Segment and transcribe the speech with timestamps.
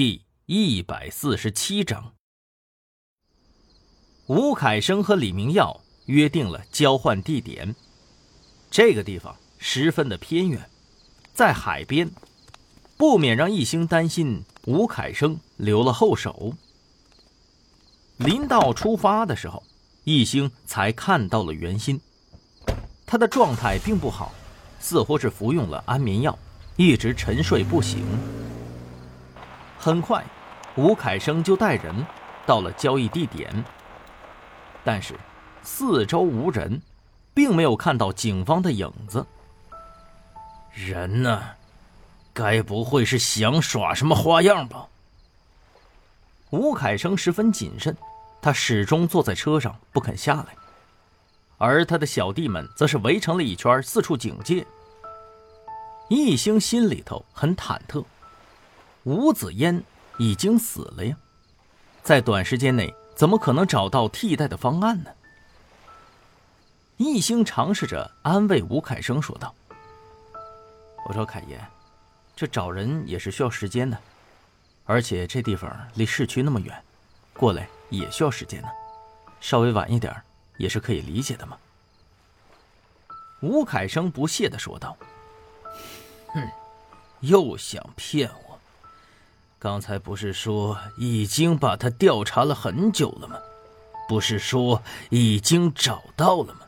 [0.00, 2.14] 第一百四十七章，
[4.28, 7.76] 吴凯生和李明耀约定了交换地点。
[8.70, 10.70] 这个地方十分的偏远，
[11.34, 12.10] 在海边，
[12.96, 16.54] 不免让一兴担心吴凯生留了后手。
[18.16, 19.62] 临到出发的时候，
[20.04, 22.00] 一兴才看到了袁心，
[23.04, 24.32] 他的状态并不好，
[24.80, 26.38] 似乎是服用了安眠药，
[26.78, 28.02] 一直沉睡不醒。
[29.80, 30.22] 很快，
[30.76, 32.06] 吴凯生就带人
[32.44, 33.64] 到了交易地点。
[34.84, 35.18] 但是，
[35.62, 36.82] 四周无人，
[37.32, 39.26] 并没有看到警方的影子。
[40.70, 41.42] 人呢？
[42.34, 44.86] 该不会是想耍什么花样吧？
[46.50, 47.96] 吴凯生十分谨慎，
[48.42, 50.48] 他始终坐在车上不肯下来，
[51.56, 54.66] 而他的小弟们则是围成了一圈，四处警戒。
[56.08, 58.04] 易兴心里头很忐忑。
[59.04, 59.82] 吴子嫣
[60.18, 61.16] 已经死了呀，
[62.02, 65.10] 在短时间内怎么可能找到替代的方案呢？
[66.98, 69.54] 一兴尝试着安慰吴凯生说道
[71.08, 71.58] ：“我说凯爷，
[72.36, 73.98] 这找人也是需要时间的，
[74.84, 76.84] 而且这地方离市区那么远，
[77.32, 78.68] 过来也需要时间呢。
[79.40, 80.14] 稍微晚一点
[80.58, 81.56] 也是可以理解的嘛。”
[83.40, 84.94] 吴凯生不屑的说道
[86.34, 86.46] ：“哼，
[87.20, 88.49] 又想骗我。”
[89.60, 93.36] 刚才不是说已经把他调查了很久了吗？
[94.08, 96.60] 不是说已经找到了吗？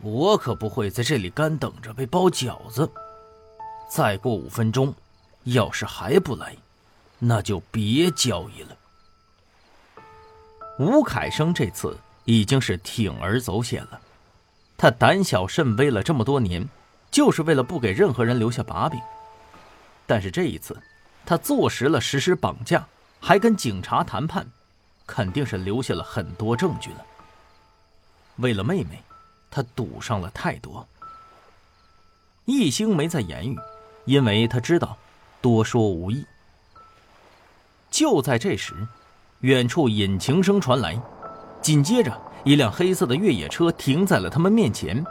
[0.00, 2.90] 我可不会在这里干等着被包饺子。
[3.90, 4.94] 再过五分钟，
[5.44, 6.56] 要是还不来，
[7.18, 8.74] 那就别交易了。
[10.78, 11.94] 吴凯生这次
[12.24, 14.00] 已经是铤而走险了，
[14.78, 16.66] 他胆小慎微了这么多年，
[17.10, 18.98] 就是为了不给任何人留下把柄。
[20.06, 20.74] 但是这一次。
[21.30, 22.84] 他坐实了实施绑架，
[23.20, 24.44] 还跟警察谈判，
[25.06, 27.06] 肯定是留下了很多证据了。
[28.38, 29.00] 为了妹妹，
[29.48, 30.84] 他赌上了太多。
[32.46, 33.56] 易兴没再言语，
[34.06, 34.96] 因为他知道
[35.40, 36.26] 多说无益。
[37.92, 38.74] 就在这时，
[39.42, 41.00] 远处引擎声传来，
[41.62, 45.04] 紧接着一辆黑色的越野车停在了他们面前。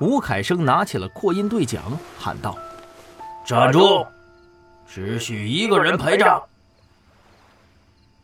[0.00, 1.84] 吴凯生拿起了扩音对讲，
[2.18, 2.58] 喊道
[3.46, 4.04] ：“站住！”
[4.88, 6.48] 只许一个人陪着。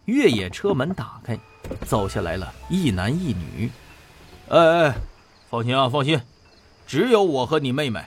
[0.06, 1.38] 越野车门打开，
[1.86, 3.70] 走下来了一男一女。
[4.48, 4.94] 哎哎，
[5.48, 6.20] 放心啊，放心，
[6.86, 8.04] 只有我和你妹妹。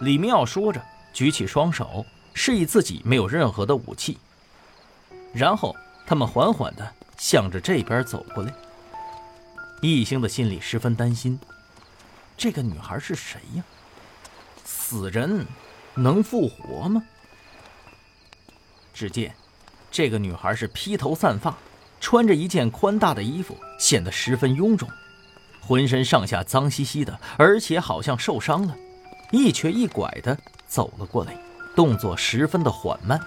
[0.00, 4.18] 李明耀说着，举起双手，示意自己没有任何的武器。
[5.32, 8.52] 然后他们缓缓的向着这边走过来。
[9.82, 11.38] 易兴的心里十分担心，
[12.36, 13.64] 这个女孩是谁呀？
[14.64, 15.46] 死人。
[15.94, 17.02] 能复活吗？
[18.92, 19.34] 只见
[19.90, 21.56] 这个女孩是披头散发，
[22.00, 24.88] 穿着一件宽大的衣服，显得十分臃肿，
[25.60, 28.76] 浑身上下脏兮兮的，而且好像受伤了，
[29.32, 30.36] 一瘸一拐的
[30.66, 31.36] 走了过来，
[31.74, 33.20] 动作十分的缓慢。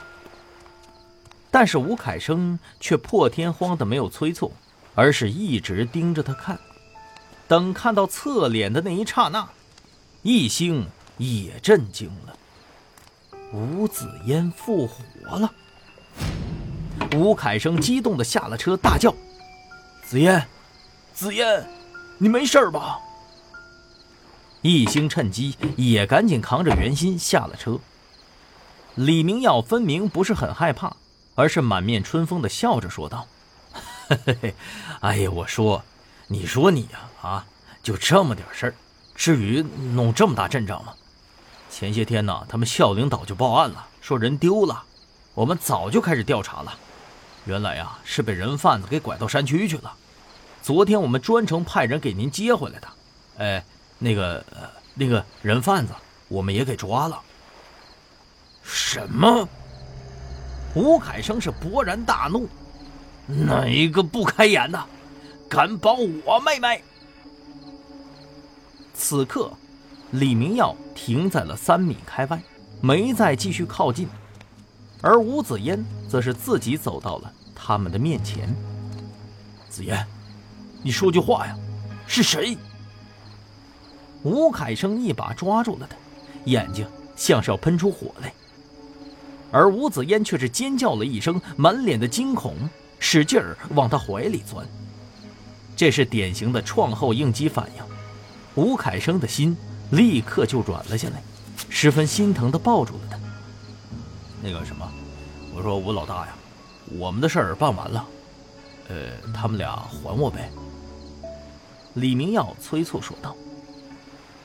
[1.49, 4.51] 但是吴凯生却破天荒的没有催促，
[4.95, 6.59] 而是一直盯着她看。
[7.47, 9.47] 等看到侧脸的那一刹那，
[10.23, 10.87] 一兴
[11.17, 12.37] 也震惊了。
[13.53, 15.53] 吴子嫣复活了！
[17.15, 19.13] 吴凯生激动的下了车，大叫
[20.03, 20.43] ：“子嫣，
[21.13, 21.63] 子嫣，
[22.17, 22.99] 你没事吧？”
[24.63, 27.79] 易兴趁机也赶紧扛着袁心下了车。
[28.95, 30.95] 李明耀分明不是很害怕，
[31.35, 33.27] 而是满面春风的笑着说道
[34.09, 34.55] ：“嘿嘿，
[35.01, 35.83] 哎呀，我说，
[36.27, 37.45] 你说你呀，啊，
[37.83, 38.73] 就这么点事儿，
[39.13, 39.61] 至于
[39.93, 40.93] 弄这么大阵仗吗？”
[41.73, 44.83] 前些天呢，他们校领导就报案了，说人丢了。
[45.33, 46.71] 我们早就开始调查了，
[47.45, 49.91] 原来呀是被人贩子给拐到山区去了。
[50.61, 52.87] 昨天我们专程派人给您接回来的。
[53.39, 53.65] 哎，
[53.97, 54.45] 那个
[54.93, 55.95] 那个人贩子
[56.27, 57.19] 我们也给抓了。
[58.61, 59.49] 什么？
[60.75, 62.47] 吴凯生是勃然大怒，
[63.25, 64.85] 哪一个不开眼的，
[65.49, 66.83] 敢绑我妹妹？
[68.93, 69.51] 此刻。
[70.13, 72.39] 李明耀停在了三米开外，
[72.81, 74.07] 没再继续靠近，
[75.01, 78.55] 而吴子嫣则是自己走到了他们的面前。
[79.69, 80.05] 子嫣，
[80.83, 81.57] 你说句话呀，
[82.05, 82.55] 是谁？
[84.21, 85.97] 吴凯生一把抓住了他，
[86.45, 88.31] 眼睛像是要喷出火来，
[89.51, 92.55] 而吴子嫣却是尖叫了一声，满脸的惊恐，
[92.99, 94.63] 使劲儿往他怀里钻。
[95.75, 97.83] 这是典型的创后应激反应。
[98.53, 99.57] 吴凯生的心。
[99.93, 101.21] 立刻就软了下来，
[101.69, 103.19] 十分心疼的抱住了他。
[104.41, 104.91] 那个什么，
[105.55, 106.33] 我说吴老大呀，
[106.97, 108.05] 我们的事儿办完了，
[108.89, 110.49] 呃，他们俩还我呗。
[111.93, 113.35] 李明耀催促说道。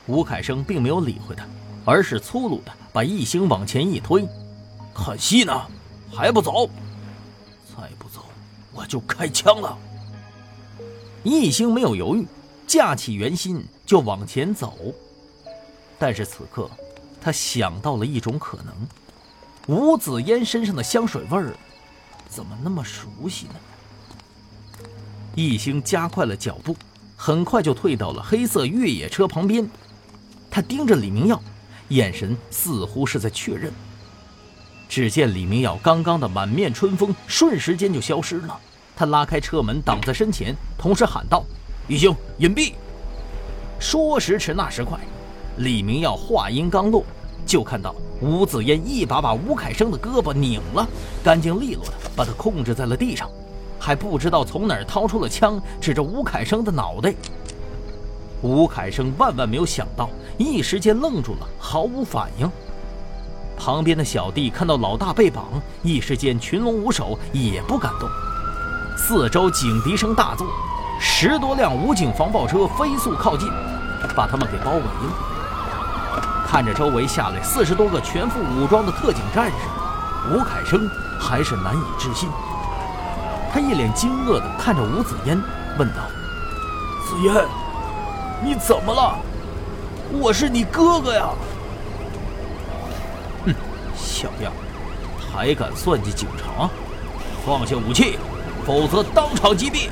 [0.05, 1.45] 吴凯生并没有理会他，
[1.83, 4.27] 而是粗鲁的把易星往前一推
[4.93, 5.53] ：“看戏呢，
[6.11, 6.67] 还不走？
[7.75, 8.25] 再不走，
[8.71, 9.77] 我就开枪了。”
[11.23, 12.25] 易星没有犹豫，
[12.65, 14.77] 架起圆心就往前走。
[15.99, 16.69] 但是此刻，
[17.21, 18.73] 他想到了一种可能：
[19.67, 21.53] 吴子嫣身上的香水味儿，
[22.29, 23.55] 怎么那么熟悉呢？
[25.35, 26.75] 易星加快了脚步，
[27.15, 29.69] 很快就退到了黑色越野车旁边。
[30.49, 31.39] 他盯着李明耀，
[31.89, 33.71] 眼神似乎是在确认。
[34.87, 38.59] 只见李明耀刚刚的满面春风瞬时间就消失了。
[38.95, 41.45] 他拉开车门挡在身前，同时喊道
[41.87, 42.73] ：“一星，隐蔽！”
[43.79, 44.99] 说时迟，那时快，
[45.57, 47.03] 李明耀话音刚落，
[47.45, 50.87] 就看到吴子嫣一把把吴凯生的胳膊拧了，
[51.23, 53.29] 干净利落的把他控制在了地上，
[53.77, 57.13] 还不知道从哪儿掏出了枪，指着吴凯生的脑袋。
[58.41, 62.49] 吴凯生万万没有想到，一时间愣住了，毫无反应。
[63.57, 65.45] 旁边的小弟看到老大被绑，
[65.83, 68.09] 一时间群龙无首，也不敢动。
[68.97, 70.47] 四周警笛声大作，
[71.01, 73.49] 十多辆武警防暴车飞速靠近，
[74.15, 75.38] 把他们给包围了。
[76.49, 79.53] 看着周围下来四十多个全副武装的特警战士，
[80.33, 82.27] 吴凯生还是难以置信。
[83.53, 85.39] 他一脸惊愕地看着吴子嫣，
[85.77, 85.97] 问道
[87.05, 87.45] ：“子嫣。”
[88.43, 89.15] 你怎么了？
[90.11, 91.29] 我是你哥哥呀！
[93.45, 93.53] 哼，
[93.95, 94.51] 小样，
[95.31, 96.67] 还敢算计警察？
[97.45, 98.17] 放下武器，
[98.65, 99.87] 否则当场击毙！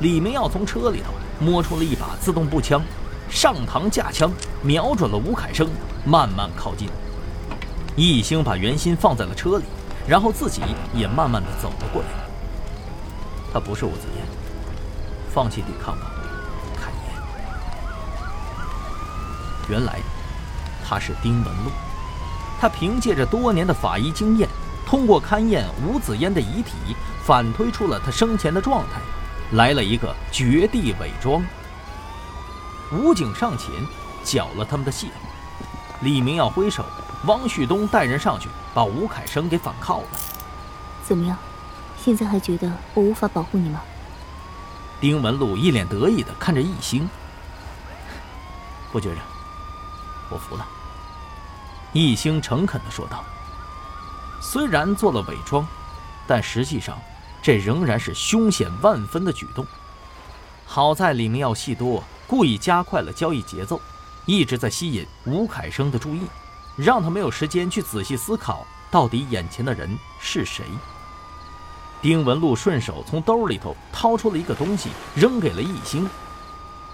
[0.00, 2.82] 李明耀从车里头摸出了一把自动步枪，
[3.30, 4.30] 上膛架枪，
[4.62, 5.68] 瞄准了吴凯生，
[6.04, 6.88] 慢慢靠近。
[7.96, 9.64] 易星把圆心放在了车里，
[10.06, 10.62] 然后自己
[10.94, 12.08] 也慢慢的走了过来。
[13.52, 14.24] 他不是吴子言，
[15.32, 16.12] 放弃抵抗吧。
[19.70, 19.98] 原来，
[20.82, 21.70] 他是丁文璐。
[22.58, 24.48] 他凭借着多年的法医经验，
[24.86, 28.98] 通过勘验吴子嫣的遗体，反推出了他生前的状态，
[29.52, 31.44] 来了一个绝地伪装。
[32.92, 33.70] 武警上前
[34.24, 35.06] 缴了他们的械。
[36.00, 36.84] 李明耀挥手，
[37.26, 40.08] 汪旭东带人上去把吴凯生给反铐了。
[41.04, 41.36] 怎么样？
[41.96, 43.82] 现在还觉得我无法保护你吗？
[45.00, 47.08] 丁文璐一脸得意的看着易星，
[48.92, 49.20] 不觉着。
[50.30, 50.66] 我服了，
[51.92, 53.24] 易星诚恳的说道。
[54.40, 55.66] 虽然做了伪装，
[56.26, 56.96] 但实际上
[57.42, 59.66] 这仍然是凶险万分的举动。
[60.66, 63.80] 好在李明耀戏多，故意加快了交易节奏，
[64.26, 66.20] 一直在吸引吴凯生的注意，
[66.76, 70.66] 让他没有时间去仔细思考到底眼前的人是谁。
[72.02, 76.08] 丁文璐顺手从兜里头掏出了一个东西，扔给了易星。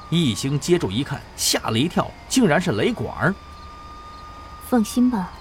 [0.09, 3.35] 易星接住一看，吓了一跳，竟然是雷管
[4.69, 5.33] 放心吧，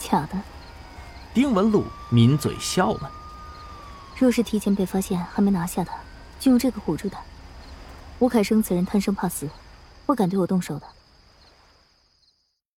[0.00, 0.40] 巧的。
[1.34, 3.10] 丁文璐抿嘴笑了。
[4.16, 5.92] 若是提前被发现，还没拿下他，
[6.40, 7.20] 就用这个唬住他。
[8.22, 9.48] 吴凯生此人贪生怕死，
[10.06, 10.86] 不敢对我动手的。